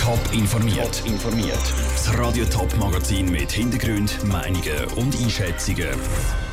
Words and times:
Top 0.00 0.20
informiert. 0.32 1.02
informiert. 1.06 1.58
Das 1.90 2.18
Radio 2.18 2.44
Top 2.46 2.76
Magazin 2.76 3.30
mit 3.30 3.52
Hintergrund, 3.52 4.18
Meinungen 4.24 4.84
und 4.96 5.14
Einschätzungen 5.22 5.88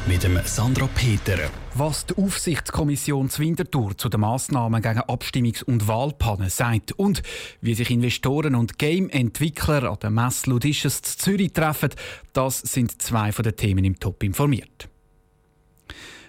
mit 0.08 0.24
dem 0.24 0.40
Sandra 0.46 0.88
Peter. 0.96 1.38
Was 1.76 2.06
die 2.06 2.18
Aufsichtskommission 2.18 3.30
Zwintertour 3.30 3.98
zu 3.98 4.10
den 4.10 4.22
Massnahmen 4.22 4.82
gegen 4.82 5.00
Abstimmungs- 5.02 5.64
und 5.64 5.88
Wahlpannen 5.88 6.50
sagt 6.50 6.92
und 6.94 7.24
wie 7.62 7.76
sich 7.76 7.90
Investoren 7.92 8.56
und 8.56 8.78
Game-Entwickler 8.78 9.90
an 9.90 9.98
der 10.02 10.10
Messe 10.10 10.50
Ludisches 10.50 11.02
Zürich 11.02 11.54
treffen, 11.54 11.90
das 12.34 12.60
sind 12.60 13.02
zwei 13.02 13.32
von 13.32 13.44
den 13.44 13.56
Themen 13.56 13.84
im 13.84 14.00
Top 14.00 14.24
informiert. 14.24 14.90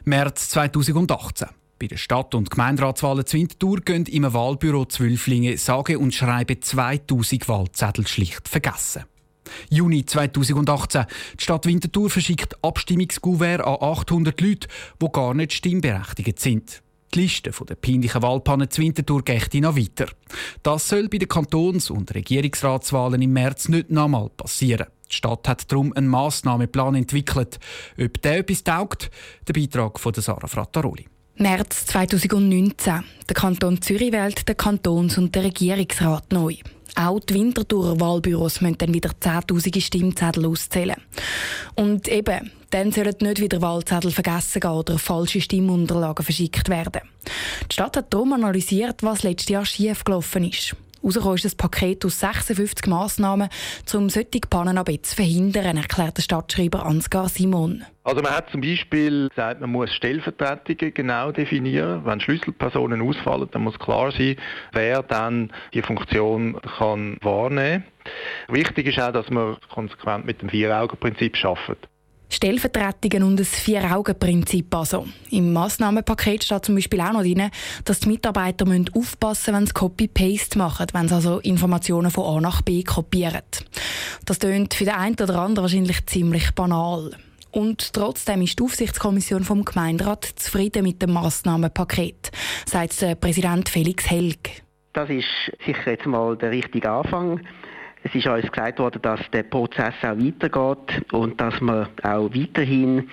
März 0.04 0.48
2018. 0.50 1.59
Bei 1.80 1.86
der 1.86 1.96
Stadt- 1.96 2.34
und 2.34 2.50
Gemeinderatswahlen 2.50 3.24
Zwintertour 3.24 3.80
gehen 3.80 4.04
im 4.04 4.30
Wahlbüro 4.30 4.84
Zwölflinge 4.84 5.56
sage 5.56 5.98
und 5.98 6.12
schreiben 6.12 6.60
2000 6.60 7.48
Wahlzettel 7.48 8.06
schlicht 8.06 8.50
vergessen. 8.50 9.04
Juni 9.70 10.04
2018. 10.04 11.06
Die 11.38 11.42
Stadt 11.42 11.64
Winterthur 11.64 12.10
verschickt 12.10 12.62
Abstimmungskuvert 12.62 13.62
an 13.62 13.78
800 13.80 14.38
Leute, 14.42 14.68
die 15.00 15.06
gar 15.10 15.32
nicht 15.32 15.54
stimmberechtigt 15.54 16.38
sind. 16.38 16.82
Die 17.14 17.22
Liste 17.22 17.50
der 17.50 17.76
peinlichen 17.76 18.20
Wahlpannen 18.20 18.68
zu 18.68 18.82
Winterthur 18.82 19.24
geht 19.24 19.54
noch 19.54 19.74
weiter. 19.74 20.12
Das 20.62 20.86
soll 20.86 21.08
bei 21.08 21.16
den 21.16 21.30
Kantons- 21.30 21.90
und 21.90 22.14
Regierungsratswahlen 22.14 23.22
im 23.22 23.32
März 23.32 23.70
nicht 23.70 23.90
nochmal 23.90 24.28
passieren. 24.28 24.88
Die 25.10 25.14
Stadt 25.14 25.48
hat 25.48 25.72
darum 25.72 25.94
einen 25.94 26.08
Massnahmeplan 26.08 26.96
entwickelt. 26.96 27.58
Ob 27.98 28.20
der 28.20 28.40
etwas 28.40 28.64
taugt? 28.64 29.10
Der 29.48 29.54
Beitrag 29.54 29.98
von 29.98 30.12
Sarah 30.12 30.46
Frattaroli. 30.46 31.06
März 31.40 31.86
2019. 31.86 33.02
Der 33.26 33.34
Kanton 33.34 33.80
Zürich 33.80 34.12
wählt 34.12 34.46
den 34.46 34.58
Kantons- 34.58 35.16
und 35.16 35.34
den 35.34 35.44
Regierungsrat 35.44 36.30
neu. 36.32 36.56
Auch 36.96 37.18
die 37.20 37.32
Winterthurer 37.32 37.98
Wahlbüros 37.98 38.60
müssen 38.60 38.76
dann 38.76 38.92
wieder 38.92 39.12
zehntausende 39.18 39.80
Stimmzettel 39.80 40.44
auszählen. 40.44 41.00
Und 41.76 42.08
eben, 42.08 42.50
dann 42.68 42.92
sollen 42.92 43.14
nicht 43.20 43.40
wieder 43.40 43.62
Wahlzettel 43.62 44.10
vergessen 44.10 44.60
gehen 44.60 44.70
oder 44.70 44.98
falsche 44.98 45.40
Stimmunterlagen 45.40 46.26
verschickt 46.26 46.68
werden. 46.68 47.00
Die 47.70 47.72
Stadt 47.72 47.96
hat 47.96 48.12
darum 48.12 48.34
analysiert, 48.34 49.02
was 49.02 49.22
letztes 49.22 49.48
Jahr 49.48 49.64
schiefgelaufen 49.64 50.44
ist. 50.44 50.76
Rausgekommen 51.02 51.36
ist 51.36 51.54
ein 51.54 51.56
Paket 51.56 52.04
aus 52.04 52.20
56 52.20 52.86
Massnahmen, 52.86 53.48
um 53.94 54.10
solche 54.10 54.40
Pannen 54.48 54.76
ab 54.76 54.90
jetzt 54.90 55.10
zu 55.10 55.16
verhindern, 55.16 55.78
erklärt 55.78 56.18
der 56.18 56.22
Stadtschreiber 56.22 56.84
Ansgar 56.84 57.28
Simon. 57.28 57.84
Also 58.04 58.20
man 58.22 58.32
hat 58.32 58.50
zum 58.50 58.60
Beispiel 58.60 59.28
gesagt, 59.28 59.60
man 59.60 59.70
muss 59.70 59.90
Stellvertretungen 59.94 60.92
genau 60.92 61.32
definieren. 61.32 62.04
Wenn 62.04 62.20
Schlüsselpersonen 62.20 63.00
ausfallen, 63.00 63.48
dann 63.50 63.62
muss 63.62 63.78
klar 63.78 64.12
sein, 64.12 64.36
wer 64.72 65.02
dann 65.02 65.52
die 65.72 65.82
Funktion 65.82 66.60
kann 66.78 67.16
wahrnehmen 67.22 67.84
kann. 68.04 68.56
Wichtig 68.56 68.86
ist 68.88 69.00
auch, 69.00 69.12
dass 69.12 69.30
man 69.30 69.56
konsequent 69.72 70.26
mit 70.26 70.42
dem 70.42 70.50
Vier-Augen-Prinzip 70.50 71.36
arbeitet. 71.44 71.88
Stellvertretungen 72.30 73.24
und 73.24 73.38
das 73.38 73.48
Vier-Augen-Prinzip 73.48 74.74
also. 74.74 75.06
Im 75.30 75.52
Massnahmenpaket 75.52 76.44
steht 76.44 76.64
zum 76.64 76.76
Beispiel 76.76 77.00
auch 77.00 77.12
noch 77.12 77.22
drin, 77.22 77.50
dass 77.84 78.00
die 78.00 78.08
Mitarbeiter 78.08 78.64
müssen 78.64 78.90
aufpassen 78.94 79.52
müssen, 79.52 79.54
wenn 79.54 79.66
sie 79.66 79.72
Copy-Paste 79.72 80.58
machen, 80.58 80.86
wenn 80.92 81.08
sie 81.08 81.14
also 81.14 81.40
Informationen 81.40 82.10
von 82.10 82.36
A 82.36 82.40
nach 82.40 82.62
B 82.62 82.82
kopieren. 82.84 83.42
Das 84.24 84.38
klingt 84.38 84.74
für 84.74 84.84
den 84.84 84.94
einen 84.94 85.16
oder 85.20 85.40
anderen 85.40 85.64
wahrscheinlich 85.64 86.06
ziemlich 86.06 86.52
banal. 86.52 87.10
Und 87.50 87.92
trotzdem 87.92 88.42
ist 88.42 88.58
die 88.58 88.62
Aufsichtskommission 88.62 89.42
vom 89.42 89.64
Gemeinderat 89.64 90.24
zufrieden 90.24 90.84
mit 90.84 91.02
dem 91.02 91.12
Massnahmenpaket, 91.12 92.30
sagt 92.64 93.00
der 93.02 93.16
Präsident 93.16 93.68
Felix 93.68 94.08
Helg. 94.08 94.62
Das 94.92 95.10
ist 95.10 95.26
sicher 95.66 95.92
jetzt 95.92 96.06
mal 96.06 96.36
der 96.36 96.50
richtige 96.50 96.90
Anfang. 96.90 97.40
Es 98.02 98.14
ist 98.14 98.26
uns 98.26 98.50
gesagt 98.50 98.78
worden, 98.78 99.02
dass 99.02 99.20
der 99.30 99.42
Prozess 99.42 99.94
auch 100.02 100.16
weitergeht 100.16 101.12
und 101.12 101.40
dass 101.40 101.60
man 101.60 101.86
auch 102.02 102.30
weiterhin 102.34 103.10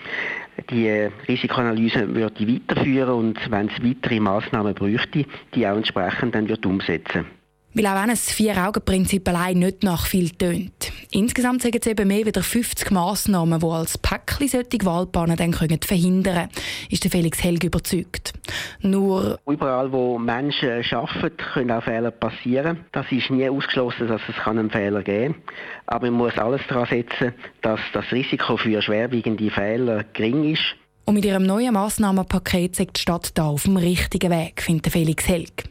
die 0.69 1.09
Risikoanalyse 1.27 2.15
würde 2.15 2.47
weiterführen 2.47 3.13
und 3.13 3.51
wenn 3.51 3.67
es 3.67 3.83
weitere 3.83 4.19
Maßnahmen 4.19 4.73
bräuchte, 4.73 5.25
die 5.53 5.67
auch 5.67 5.75
entsprechend 5.75 6.35
dann 6.35 6.47
wird 6.47 6.65
umsetzen. 6.65 7.36
Weil 7.77 7.85
auch 7.85 8.01
wenn 8.01 8.09
ein 8.09 8.17
Vier-Augen-Prinzip 8.17 9.27
allein 9.29 9.59
nicht 9.59 9.83
nach 9.83 10.07
viel 10.07 10.31
tönt. 10.31 10.91
Insgesamt 11.11 11.61
sind 11.61 11.75
es 11.75 11.85
eben 11.85 12.07
mehr 12.07 12.25
als 12.25 12.47
50 12.47 12.89
Massnahmen, 12.89 13.59
die 13.59 13.65
als 13.67 13.99
Päckchen 13.99 14.47
solche 14.47 14.83
Wahlbahnen 14.83 15.37
dann 15.37 15.51
können 15.51 15.79
verhindern 15.83 16.49
können, 16.49 16.49
ist 16.89 17.03
der 17.03 17.11
Felix 17.11 17.43
Helg 17.43 17.63
überzeugt. 17.63 18.33
Nur... 18.81 19.37
Überall, 19.47 19.91
wo 19.91 20.17
Menschen 20.17 20.83
arbeiten, 20.91 21.37
können 21.53 21.69
auch 21.69 21.83
Fehler 21.83 22.09
passieren. 22.09 22.79
Das 22.93 23.05
ist 23.11 23.29
nie 23.29 23.47
ausgeschlossen, 23.47 24.07
dass 24.07 24.21
es 24.27 24.47
einen 24.47 24.71
Fehler 24.71 25.03
geben 25.03 25.33
kann. 25.33 25.43
Aber 25.85 26.09
man 26.09 26.17
muss 26.17 26.37
alles 26.39 26.61
daran 26.67 26.87
setzen, 26.87 27.33
dass 27.61 27.79
das 27.93 28.11
Risiko 28.11 28.57
für 28.57 28.81
schwerwiegende 28.81 29.51
Fehler 29.51 30.03
gering 30.13 30.51
ist. 30.51 30.75
Und 31.05 31.13
mit 31.13 31.25
ihrem 31.25 31.43
neuen 31.43 31.73
Massnahmenpaket 31.73 32.75
sagt 32.75 32.97
die 32.97 33.01
Stadt 33.01 33.37
da 33.37 33.45
auf 33.45 33.63
dem 33.63 33.77
richtigen 33.77 34.29
Weg, 34.31 34.61
findet 34.61 34.91
Felix 34.91 35.27
Helg. 35.27 35.69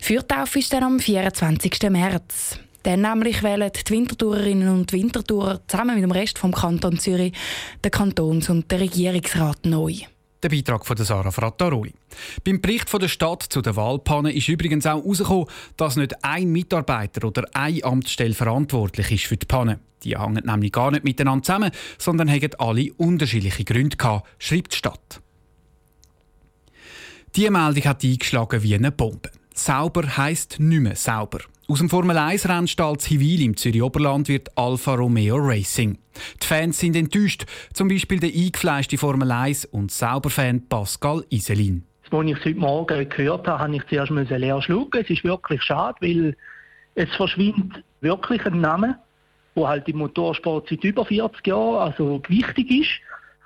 Fürtauf 0.00 0.56
ist 0.56 0.72
dann 0.72 0.82
am 0.82 1.00
24. 1.00 1.90
März. 1.90 2.58
Dann 2.84 3.00
nämlich 3.00 3.42
wählen 3.42 3.70
die 3.74 3.90
Wintertourerinnen 3.90 4.68
und 4.68 4.92
Wintertourer 4.92 5.60
zusammen 5.66 5.94
mit 5.94 6.04
dem 6.04 6.10
Rest 6.10 6.38
vom 6.38 6.52
Kanton 6.52 6.98
Zürich 6.98 7.32
den 7.82 7.90
Kantons- 7.90 8.50
und 8.50 8.70
den 8.70 8.78
Regierungsrat 8.80 9.64
neu. 9.64 9.94
Der 10.42 10.50
Beitrag 10.50 10.84
von 10.84 10.94
Sarah 10.98 11.30
Frattaroli. 11.30 11.94
Beim 12.44 12.60
Bericht 12.60 12.90
von 12.90 13.00
der 13.00 13.08
Stadt 13.08 13.42
zu 13.42 13.62
der 13.62 13.76
Wahlpanne 13.76 14.30
ist 14.30 14.46
übrigens 14.48 14.84
auch 14.84 15.02
herausgekommen, 15.02 15.46
dass 15.78 15.96
nicht 15.96 16.22
ein 16.22 16.52
Mitarbeiter 16.52 17.26
oder 17.26 17.46
eine 17.54 17.82
Amtsstelle 17.82 18.34
verantwortlich 18.34 19.10
ist 19.10 19.24
für 19.24 19.38
die 19.38 19.46
Panne. 19.46 19.80
Die 20.02 20.18
hängen 20.18 20.44
nämlich 20.44 20.72
gar 20.72 20.90
nicht 20.90 21.04
miteinander 21.04 21.44
zusammen, 21.44 21.70
sondern 21.96 22.30
haben 22.30 22.50
alle 22.58 22.92
unterschiedliche 22.98 23.64
Gründe 23.64 23.96
gehabt, 23.96 24.28
schreibt 24.38 24.74
die 24.74 24.76
Stadt. 24.76 25.22
Diese 27.34 27.50
Meldung 27.50 27.84
hat 27.84 28.04
eingeschlagen 28.04 28.62
wie 28.62 28.74
eine 28.74 28.92
Bombe. 28.92 29.30
Sauber 29.56 30.16
heisst 30.16 30.58
nicht 30.58 30.80
mehr 30.80 30.96
sauber. 30.96 31.38
Aus 31.68 31.78
dem 31.78 31.88
Formel 31.88 32.18
1 32.18 32.48
Rennstall 32.48 32.98
Zivil 32.98 33.40
im 33.40 33.56
Zürich 33.56 33.84
Oberland 33.84 34.28
wird 34.28 34.50
Alfa 34.58 34.96
Romeo 34.96 35.36
Racing. 35.36 35.96
Die 36.42 36.46
Fans 36.46 36.80
sind 36.80 36.96
enttäuscht, 36.96 37.46
zum 37.72 37.86
Beispiel 37.86 38.18
der 38.18 38.30
eingefleischte 38.30 38.98
Formel 38.98 39.30
1 39.30 39.66
und 39.66 39.92
Sauber-Fan 39.92 40.68
Pascal 40.68 41.24
Iselin. 41.30 41.84
Als 42.10 42.26
ich 42.26 42.36
es 42.36 42.44
heute 42.44 42.58
Morgen 42.58 43.08
gehört 43.08 43.46
habe, 43.46 43.60
habe 43.60 43.76
ich 43.76 43.86
zuerst 43.86 44.10
leer 44.10 44.60
schlucken. 44.60 45.00
Es 45.00 45.08
ist 45.08 45.22
wirklich 45.22 45.62
schade, 45.62 45.98
weil 46.00 46.36
es 46.96 47.14
verschwindet 47.14 47.84
wirklich 48.00 48.44
ein 48.46 48.60
Name, 48.60 48.98
der 49.54 49.68
halt 49.68 49.86
im 49.86 49.98
Motorsport 49.98 50.68
seit 50.68 50.82
über 50.82 51.04
40 51.04 51.46
Jahren 51.46 51.76
also 51.76 52.20
wichtig 52.26 52.70
ist. 52.72 52.90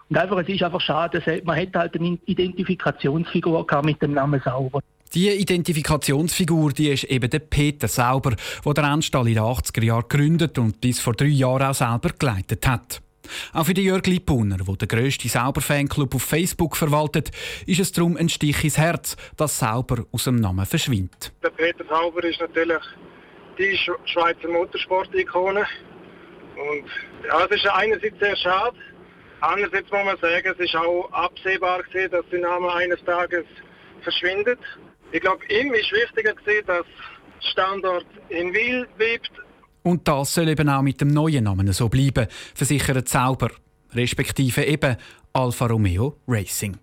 Und 0.08 0.16
einfach, 0.16 0.38
es 0.38 0.48
ist 0.48 0.62
einfach 0.62 0.80
schade, 0.80 1.22
man 1.44 1.56
hätte 1.56 1.78
halt 1.78 1.94
eine 1.96 2.18
Identifikationsfigur 2.24 3.66
mit 3.84 4.00
dem 4.00 4.14
Namen 4.14 4.40
Sauber. 4.42 4.80
Die 5.14 5.30
Identifikationsfigur 5.30 6.72
die 6.72 6.90
ist 6.90 7.04
eben 7.04 7.30
der 7.30 7.38
Peter 7.38 7.88
Sauber, 7.88 8.36
der 8.64 8.74
den 8.74 8.84
Rennstall 8.84 9.28
in 9.28 9.34
den 9.34 9.42
80er 9.42 9.84
Jahren 9.84 10.08
gegründet 10.08 10.58
und 10.58 10.80
bis 10.80 11.00
vor 11.00 11.14
drei 11.14 11.26
Jahren 11.26 11.62
auch 11.62 11.74
selber 11.74 12.10
geleitet 12.18 12.66
hat. 12.66 13.00
Auch 13.52 13.66
für 13.66 13.72
Jörg 13.72 14.06
Lippuner, 14.06 14.58
der 14.58 14.76
den 14.76 14.88
grössten 14.88 15.28
Sauber-Fanclub 15.28 16.14
auf 16.14 16.22
Facebook 16.22 16.76
verwaltet, 16.76 17.30
ist 17.66 17.80
es 17.80 17.92
darum 17.92 18.16
ein 18.16 18.28
Stich 18.28 18.64
ins 18.64 18.78
Herz, 18.78 19.16
dass 19.36 19.58
Sauber 19.58 20.04
aus 20.12 20.24
dem 20.24 20.36
Namen 20.36 20.66
verschwindet. 20.66 21.32
Der 21.42 21.50
Peter 21.50 21.84
Sauber 21.88 22.24
ist 22.24 22.40
natürlich 22.40 22.82
die 23.58 23.76
Schweizer 23.76 24.48
Motorsport-Ikone. 24.48 25.60
Und 25.60 26.86
ja, 27.26 27.44
es 27.44 27.56
ist 27.56 27.66
einerseits 27.68 28.18
sehr 28.18 28.36
schade, 28.36 28.76
andererseits 29.40 29.90
muss 29.90 30.04
man 30.04 30.18
sagen, 30.18 30.54
es 30.58 30.58
ist 30.58 30.74
auch 30.74 31.08
absehbar 31.12 31.82
gewesen, 31.84 32.10
dass 32.10 32.24
der 32.30 32.40
Name 32.40 32.72
eines 32.74 33.02
Tages 33.04 33.44
verschwindet. 34.02 34.58
Ich 35.12 35.20
glaube, 35.20 35.42
ihm 35.46 35.72
ist 35.72 35.90
wichtiger 35.92 36.34
gewesen, 36.34 36.66
dass 36.66 36.84
der 36.84 37.48
Standort 37.50 38.06
in 38.28 38.52
Wil 38.52 38.86
bleibt. 38.96 39.30
Und 39.82 40.06
das 40.06 40.34
soll 40.34 40.48
eben 40.48 40.68
auch 40.68 40.82
mit 40.82 41.00
dem 41.00 41.08
neuen 41.08 41.44
Namen 41.44 41.72
so 41.72 41.88
bleiben, 41.88 42.26
versichert 42.54 43.08
Zauber, 43.08 43.50
respektive 43.94 44.64
eben 44.64 44.96
Alfa 45.32 45.66
Romeo 45.66 46.16
Racing. 46.26 46.76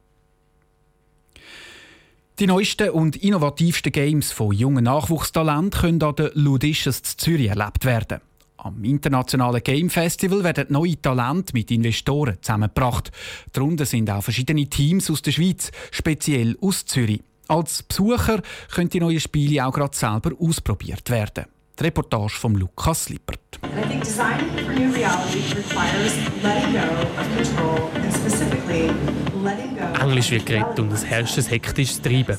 Die 2.39 2.47
neuesten 2.47 2.89
und 2.89 3.15
innovativsten 3.15 3.91
Games 3.91 4.31
von 4.31 4.51
jungen 4.51 4.83
Nachwuchstalenten 4.83 5.81
können 5.81 6.03
an 6.03 6.15
der 6.15 6.31
Ludisches 6.33 7.01
Zürich 7.15 7.47
erlebt 7.47 7.85
werden. 7.85 8.19
Am 8.57 8.83
internationalen 8.83 9.61
Game 9.63 9.89
Festival 9.89 10.43
werden 10.43 10.65
neue 10.69 10.99
Talente 10.99 11.53
mit 11.53 11.69
Investoren 11.69 12.37
zusammengebracht. 12.41 13.11
Darunter 13.53 13.85
sind 13.85 14.09
auch 14.09 14.23
verschiedene 14.23 14.67
Teams 14.67 15.09
aus 15.11 15.21
der 15.21 15.31
Schweiz, 15.31 15.71
speziell 15.91 16.57
aus 16.59 16.85
Zürich. 16.85 17.21
Als 17.47 17.83
Besucher 17.83 18.41
können 18.73 18.89
die 18.89 18.99
neuen 18.99 19.19
Spiele 19.19 19.65
auch 19.65 19.73
gerade 19.73 19.95
selber 19.95 20.31
ausprobiert 20.39 21.09
werden. 21.09 21.45
Die 21.79 21.83
Reportage 21.83 22.33
von 22.33 22.55
Lukas 22.55 23.09
Lippert. 23.09 23.39
Englisch 30.01 30.31
wird 30.31 30.45
geredet 30.45 30.79
und 30.79 30.93
es 30.93 31.05
herrscht 31.05 31.37
ein 31.37 31.45
hektisches 31.45 32.01
Treiben. 32.01 32.37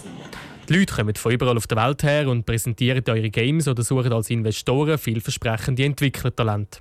Die 0.69 0.73
Leute 0.73 0.95
kommen 0.95 1.15
von 1.15 1.33
überall 1.33 1.57
auf 1.57 1.67
der 1.67 1.77
Welt 1.77 2.03
her 2.03 2.29
und 2.29 2.45
präsentieren 2.45 3.05
ihre 3.07 3.31
Games 3.31 3.69
oder 3.69 3.85
suchen 3.85 4.13
als 4.13 4.31
Investoren 4.31 4.99
vielversprechende 4.99 5.85
Entwicklertalente. 5.85 6.81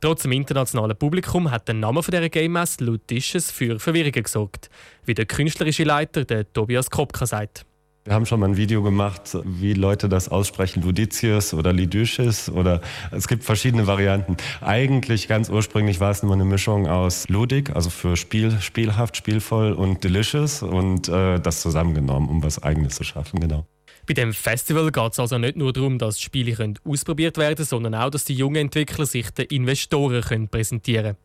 Trotz 0.00 0.22
dem 0.22 0.32
internationalen 0.32 0.96
Publikum 0.96 1.50
hat 1.50 1.68
der 1.68 1.74
Name 1.74 2.00
dieser 2.02 2.28
Game 2.28 2.52
Messe 2.52 2.84
laut 2.84 3.00
für 3.10 3.78
Verwirrung 3.78 4.12
gesorgt, 4.12 4.70
wie 5.04 5.14
der 5.14 5.26
künstlerische 5.26 5.84
Leiter 5.84 6.24
der 6.24 6.52
Tobias 6.52 6.90
Kopka 6.90 7.26
sagt. 7.26 7.64
Wir 8.06 8.12
haben 8.12 8.26
schon 8.26 8.38
mal 8.38 8.50
ein 8.50 8.58
Video 8.58 8.82
gemacht, 8.82 9.38
wie 9.44 9.72
Leute 9.72 10.10
das 10.10 10.28
aussprechen, 10.28 10.82
Ludicius 10.82 11.54
oder 11.54 11.72
Lidyschis 11.72 12.50
oder 12.50 12.82
es 13.10 13.26
gibt 13.28 13.44
verschiedene 13.44 13.86
Varianten. 13.86 14.36
Eigentlich 14.60 15.26
ganz 15.26 15.48
ursprünglich 15.48 16.00
war 16.00 16.10
es 16.10 16.22
immer 16.22 16.34
eine 16.34 16.44
Mischung 16.44 16.86
aus 16.86 17.26
Ludig, 17.30 17.74
also 17.74 17.88
für 17.88 18.18
Spiel, 18.18 18.60
spielhaft, 18.60 19.16
spielvoll 19.16 19.72
und 19.72 20.04
Delicious 20.04 20.62
und 20.62 21.08
äh, 21.08 21.40
das 21.40 21.62
zusammengenommen, 21.62 22.28
um 22.28 22.42
was 22.42 22.62
Eigenes 22.62 22.96
zu 22.96 23.04
schaffen, 23.04 23.40
genau. 23.40 23.66
Bei 24.06 24.12
dem 24.12 24.34
Festival 24.34 24.92
geht 24.92 25.12
es 25.12 25.18
also 25.18 25.38
nicht 25.38 25.56
nur 25.56 25.72
darum, 25.72 25.98
dass 25.98 26.20
Spiele 26.20 26.52
können 26.52 26.78
ausprobiert 26.84 27.38
werden 27.38 27.56
können, 27.56 27.66
sondern 27.66 27.94
auch, 27.94 28.10
dass 28.10 28.24
die 28.24 28.34
jungen 28.34 28.56
Entwickler 28.56 29.06
sich 29.06 29.30
den 29.30 29.46
Investoren 29.46 30.20
können 30.22 30.48
präsentieren 30.48 31.04
können. 31.04 31.18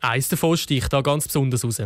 Eines 0.00 0.28
davon 0.28 0.56
sticht 0.56 0.92
da 0.92 1.00
ganz 1.00 1.26
besonders 1.26 1.64
raus. 1.64 1.82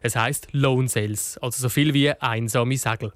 Es 0.00 0.16
heißt 0.16 0.48
Lone 0.52 0.88
Sales, 0.88 1.38
also 1.38 1.62
so 1.62 1.68
viel 1.68 1.92
wie 1.92 2.10
einsame 2.10 2.76
Segel. 2.76 3.12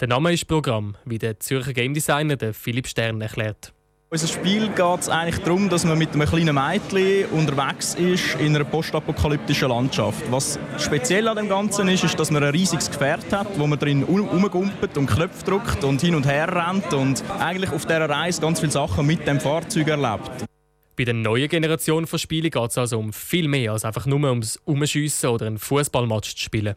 Der 0.00 0.08
Name 0.08 0.32
ist 0.32 0.46
Programm, 0.46 0.96
wie 1.04 1.18
der 1.18 1.40
Zürcher 1.40 1.72
Game 1.72 1.94
Designer 1.94 2.36
Philipp 2.52 2.86
Stern 2.86 3.20
erklärt. 3.20 3.72
Unser 4.10 4.26
Spiel 4.26 4.68
geht 4.68 5.00
es 5.00 5.10
eigentlich 5.10 5.44
darum, 5.44 5.68
dass 5.68 5.84
man 5.84 5.98
mit 5.98 6.14
einem 6.14 6.26
kleinen 6.26 6.54
Mädchen 6.54 7.26
unterwegs 7.26 7.94
ist 7.94 8.36
in 8.40 8.56
einer 8.56 8.64
postapokalyptischen 8.64 9.68
Landschaft. 9.68 10.22
Was 10.30 10.58
speziell 10.78 11.28
an 11.28 11.36
dem 11.36 11.46
Ganzen 11.50 11.88
ist, 11.88 12.04
ist, 12.04 12.18
dass 12.18 12.30
man 12.30 12.42
ein 12.42 12.52
riesiges 12.52 12.90
Gefährt 12.90 13.30
hat, 13.30 13.58
wo 13.58 13.66
man 13.66 13.78
drin 13.78 14.04
rumgumpelt 14.04 14.96
und 14.96 15.08
Knöpfe 15.08 15.44
drückt 15.44 15.84
und 15.84 16.00
hin 16.00 16.14
und 16.14 16.26
her 16.26 16.48
rennt 16.48 16.90
und 16.94 17.22
eigentlich 17.38 17.70
auf 17.70 17.84
dieser 17.84 18.08
Reise 18.08 18.40
ganz 18.40 18.60
viele 18.60 18.72
Sachen 18.72 19.06
mit 19.06 19.26
dem 19.26 19.40
Fahrzeug 19.40 19.88
erlebt. 19.88 20.30
Bei 20.96 21.04
der 21.04 21.12
neuen 21.12 21.50
Generation 21.50 22.06
von 22.06 22.18
Spielen 22.18 22.50
geht 22.50 22.70
es 22.70 22.78
also 22.78 22.98
um 22.98 23.12
viel 23.12 23.46
mehr 23.46 23.72
als 23.72 23.84
einfach 23.84 24.06
nur 24.06 24.26
ums 24.30 24.58
Umschiessen 24.64 25.28
oder 25.28 25.48
einen 25.48 25.58
Fußballmatch 25.58 26.34
zu 26.34 26.44
spielen. 26.44 26.76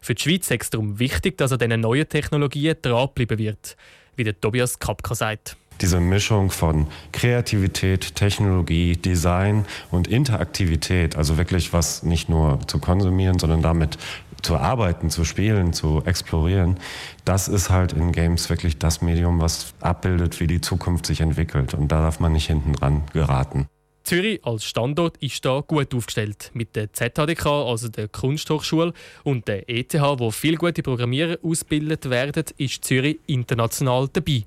Für 0.00 0.14
die 0.14 0.22
Schweiz 0.22 0.48
ist 0.48 0.62
es 0.62 0.70
darum 0.70 1.00
wichtig, 1.00 1.38
dass 1.38 1.50
an 1.50 1.58
diesen 1.58 1.80
neuen 1.80 2.08
Technologien 2.08 2.76
dranbleiben 2.80 3.36
wird, 3.36 3.76
wie 4.14 4.22
der 4.22 4.40
Tobias 4.40 4.78
Kapka 4.78 5.16
sagt. 5.16 5.56
Diese 5.80 6.00
Mischung 6.00 6.50
von 6.50 6.86
Kreativität, 7.12 8.14
Technologie, 8.14 8.96
Design 8.96 9.64
und 9.90 10.06
Interaktivität, 10.06 11.16
also 11.16 11.38
wirklich 11.38 11.72
was 11.72 12.02
nicht 12.02 12.28
nur 12.28 12.60
zu 12.66 12.78
konsumieren, 12.78 13.38
sondern 13.38 13.62
damit 13.62 13.98
zu 14.42 14.56
arbeiten, 14.56 15.10
zu 15.10 15.24
spielen, 15.24 15.72
zu 15.72 16.02
explorieren, 16.04 16.78
das 17.24 17.48
ist 17.48 17.70
halt 17.70 17.92
in 17.92 18.12
Games 18.12 18.50
wirklich 18.50 18.78
das 18.78 19.00
Medium, 19.00 19.40
was 19.40 19.74
abbildet, 19.80 20.40
wie 20.40 20.46
die 20.46 20.60
Zukunft 20.60 21.06
sich 21.06 21.20
entwickelt. 21.20 21.74
Und 21.74 21.88
da 21.88 22.02
darf 22.02 22.20
man 22.20 22.32
nicht 22.32 22.46
hinten 22.46 22.74
dran 22.74 23.02
geraten. 23.12 23.68
Zürich 24.04 24.44
als 24.44 24.64
Standort 24.64 25.16
ist 25.18 25.44
da 25.44 25.60
gut 25.60 25.94
aufgestellt. 25.94 26.50
Mit 26.54 26.74
der 26.74 26.92
ZHDK, 26.92 27.46
also 27.46 27.88
der 27.88 28.08
Kunsthochschule, 28.08 28.92
und 29.22 29.46
der 29.46 29.68
ETH, 29.70 29.94
wo 29.94 30.32
viele 30.32 30.56
gute 30.56 30.82
Programmierer 30.82 31.38
ausgebildet 31.42 32.10
werden, 32.10 32.44
ist 32.56 32.84
Zürich 32.84 33.20
international 33.26 34.08
dabei. 34.12 34.42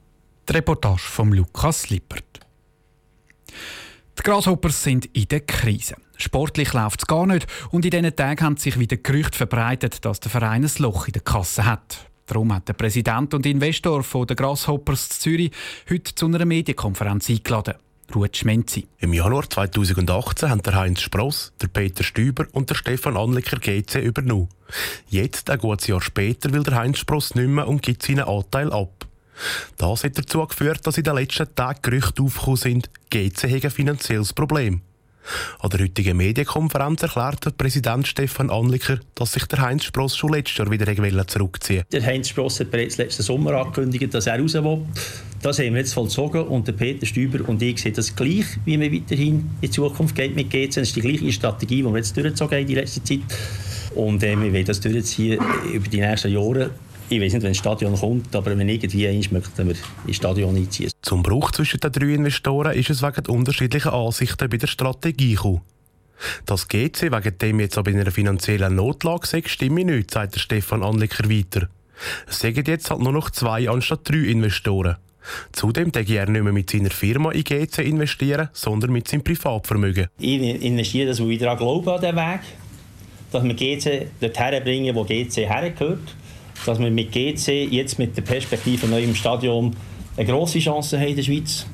Die 0.47 0.53
Reportage 0.53 1.01
von 1.01 1.31
Lukas 1.31 1.89
Lippert. 1.89 2.39
Die 4.19 4.21
Grasshoppers 4.21 4.83
sind 4.83 5.06
in 5.07 5.27
der 5.27 5.39
Krise. 5.39 5.95
Sportlich 6.18 6.71
läuft 6.71 7.01
es 7.01 7.07
gar 7.07 7.25
nicht 7.25 7.47
und 7.71 7.83
in 7.83 7.89
diesen 7.89 8.15
Tagen 8.15 8.45
haben 8.45 8.57
sich 8.57 8.77
wieder 8.77 8.97
Gerüchte 8.97 9.36
verbreitet, 9.36 10.06
dass 10.06 10.19
der 10.19 10.30
Verein 10.30 10.63
ein 10.63 10.71
Loch 10.77 11.07
in 11.07 11.13
der 11.13 11.24
Kasse 11.24 11.65
hat. 11.65 12.12
Darum 12.27 12.53
hat 12.53 12.68
der 12.68 12.74
Präsident 12.74 13.33
und 13.33 13.47
Investor 13.47 14.03
von 14.03 14.27
der 14.27 14.36
Grasshoppers 14.36 15.19
Zürich 15.19 15.51
heute 15.89 16.13
zu 16.13 16.27
einer 16.27 16.45
Medienkonferenz 16.45 17.27
eingeladen. 17.27 17.74
Ruth 18.13 18.38
Schmenzi. 18.38 18.88
Im 19.00 19.13
Januar 19.13 19.50
2018 19.50 20.47
haben 20.47 20.62
der 20.62 20.75
Heinz 20.75 21.01
Spross, 21.01 21.53
der 21.59 21.69
Peter 21.69 22.03
Stüber 22.03 22.45
und 22.51 22.69
der 22.69 22.75
Stefan 22.75 23.18
Anliker 23.18 23.57
GC 23.57 23.95
übernommen. 23.95 24.50
Jetzt, 25.07 25.50
ein 25.50 25.57
gutes 25.57 25.88
Jahr 25.88 26.01
später, 26.01 26.53
will 26.53 26.62
der 26.62 26.75
Heinz 26.75 27.00
Spross 27.00 27.33
nicht 27.33 27.47
mehr 27.47 27.68
und 27.68 27.81
gibt 27.81 28.03
seinen 28.03 28.25
Anteil 28.25 28.71
ab. 28.71 29.05
Das 29.77 30.03
hat 30.03 30.17
dazu 30.17 30.45
geführt, 30.45 30.85
dass 30.85 30.97
in 30.97 31.03
den 31.03 31.15
letzten 31.15 31.53
Tagen 31.55 31.79
Gerüchte 31.81 32.21
aufgekommen 32.21 32.57
sind, 32.57 32.89
GC 33.09 33.63
ein 33.63 33.71
finanzielles 33.71 34.33
Problem. 34.33 34.81
An 35.59 35.69
der 35.69 35.81
heutigen 35.81 36.17
Medienkonferenz 36.17 37.01
erklärt 37.01 37.45
der 37.45 37.51
Präsident 37.51 38.07
Stefan 38.07 38.49
Anliker, 38.49 38.99
dass 39.15 39.33
sich 39.33 39.45
der 39.45 39.61
Heinz 39.61 39.83
Spross 39.83 40.15
schon 40.15 40.33
letztes 40.33 40.57
Jahr 40.57 40.69
wieder 40.69 41.27
zurückziehen 41.27 41.83
Der 41.91 42.05
Heinz 42.05 42.29
Spross 42.29 42.59
hat 42.59 42.71
bereits 42.71 42.97
letzten 42.97 43.23
Sommer 43.23 43.53
angekündigt, 43.53 44.13
dass 44.13 44.27
er 44.27 44.39
raus 44.39 44.53
will. 44.53 44.85
Das 45.41 45.59
haben 45.59 45.73
wir 45.73 45.81
jetzt 45.81 45.93
vollzogen 45.93 46.43
und 46.43 46.67
der 46.67 46.73
Peter 46.73 47.05
Stüber 47.05 47.47
und 47.47 47.61
ich 47.61 47.81
sehen 47.81 47.93
das 47.93 48.15
gleich, 48.15 48.45
wie 48.65 48.79
wir 48.79 48.91
weiterhin 48.91 49.49
in 49.61 49.71
Zukunft 49.71 50.15
geht 50.15 50.35
mit 50.35 50.49
GC. 50.49 50.67
Das 50.67 50.77
ist 50.77 50.95
die 50.95 51.01
gleiche 51.01 51.31
Strategie, 51.31 51.77
die 51.77 51.83
wir 51.83 51.97
jetzt 51.97 52.15
durchgezogen 52.15 52.55
haben 52.55 52.61
in 52.61 52.67
die 52.67 52.75
letzte 52.75 53.03
Zeit. 53.03 53.21
Und 53.95 54.23
äh, 54.23 54.35
wir 54.39 54.51
werden 54.51 54.65
das 54.65 54.79
durchziehen 54.79 55.39
über 55.71 55.87
die 55.87 56.01
nächsten 56.01 56.31
Jahre 56.31 56.71
ich 57.10 57.22
weiß 57.22 57.34
nicht, 57.34 57.44
wenn 57.44 57.52
das 57.52 57.57
Stadion 57.57 57.96
kommt, 57.96 58.36
aber 58.36 58.57
wenn 58.57 58.68
irgendwie 58.68 59.07
eins 59.07 59.31
möchten 59.31 59.68
wir 59.68 59.75
ins 60.07 60.16
Stadion 60.16 60.56
einziehen. 60.56 60.92
Zum 61.02 61.22
Bruch 61.22 61.52
zwischen 61.52 61.80
den 61.80 61.92
drei 61.92 62.13
Investoren 62.13 62.74
ist 62.74 62.90
es 62.90 63.04
wegen 63.04 63.28
unterschiedlicher 63.30 63.94
Ansichten 63.94 64.50
bei 64.50 64.57
der 64.57 64.68
Strategie 64.68 65.36
gekommen. 65.36 65.62
Das 66.46 66.68
GC 66.68 67.12
wegen 67.12 67.38
dem 67.38 67.60
jetzt 67.60 67.78
aber 67.78 67.92
in 67.92 68.00
einer 68.00 68.12
finanziellen 68.12 68.75
Notlage 68.75 69.28
sei, 69.28 69.44
stimme 69.46 69.84
nicht, 69.84 70.12
sagt 70.12 70.36
der 70.36 70.40
Stefan 70.40 70.84
Anliker 70.84 71.30
weiter. 71.30 71.68
Es 72.28 72.40
sagen 72.40 72.63
jetzt 72.66 72.90
halt 72.90 73.02
nur 73.02 73.12
noch 73.12 73.30
zwei 73.30 73.69
anstatt 73.69 74.10
drei 74.10 74.18
Investoren. 74.18 74.96
Zudem 75.52 75.92
denke 75.92 76.16
er 76.16 76.30
nicht 76.30 76.44
mehr 76.44 76.54
mit 76.54 76.69
seiner 76.69 76.92
Firma 76.92 77.31
in 77.31 77.44
GC 77.44 77.80
investieren, 77.80 78.50
sondern 78.54 78.92
mit 78.92 79.07
seinem 79.07 79.24
Privatvermögen. 79.24 80.07
Ich 80.19 80.42
investiere, 80.42 81.07
dass 81.07 81.19
wir 81.19 81.28
wieder 81.28 81.52
an 81.52 81.57
glauben 81.57 81.90
an 81.90 82.00
diesen 82.00 82.16
Weg, 82.16 82.40
dass 83.31 83.44
wir 83.44 83.54
GC 83.54 84.07
dorthin 84.19 84.63
bringen, 84.63 84.96
wo 84.96 85.04
GC 85.04 85.48
hergehört 85.48 86.16
dass 86.65 86.79
wir 86.79 86.89
mit 86.89 87.12
GC 87.12 87.67
jetzt 87.71 88.00
mit 88.00 88.15
der 88.17 88.21
Perspektive 88.21 88.88
neu 88.88 89.03
im 89.03 89.15
Stadion 89.15 89.75
eine 90.17 90.25
grosse 90.25 90.59
Chance 90.59 91.00
haben 91.00 91.09
in 91.09 91.15
der 91.15 91.23
Schweiz. 91.23 91.65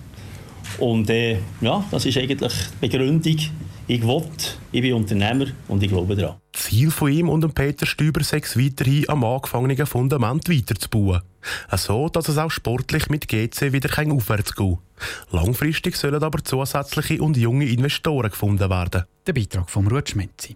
Und 0.80 1.10
äh, 1.10 1.38
ja, 1.62 1.84
das 1.92 2.06
ist 2.06 2.18
eigentlich 2.18 2.52
die 2.82 2.88
Begründung. 2.88 3.38
Ich 3.88 4.08
will, 4.08 4.24
ich 4.72 4.82
bin 4.82 4.94
Unternehmer 4.94 5.48
und 5.68 5.84
ich 5.84 5.90
glaube 5.90 6.16
daran. 6.16 6.38
Ziel 6.54 6.92
von 6.92 7.12
ihm 7.12 7.30
und 7.30 7.54
Peter 7.54 7.86
Stüber 7.86 8.24
sei 8.24 8.38
es 8.38 8.58
weiterhin 8.58 9.10
am 9.10 9.24
angefangenen 9.24 9.86
Fundament 9.86 10.48
weiterzubauen. 10.50 11.22
So, 11.76 12.08
dass 12.08 12.30
es 12.30 12.38
auch 12.38 12.52
sportlich 12.52 13.10
mit 13.10 13.28
GC 13.28 13.74
wieder 13.74 13.90
aufwärts 14.14 14.56
gehen 14.56 14.78
Langfristig 15.32 15.96
sollen 15.96 16.24
aber 16.24 16.44
zusätzliche 16.44 17.22
und 17.22 17.36
junge 17.36 17.66
Investoren 17.66 18.30
gefunden 18.30 18.70
werden. 18.70 19.04
Der 19.26 19.34
Beitrag 19.34 19.70
von 19.70 19.88
Ruth 19.88 20.10
Schmetzi. 20.10 20.56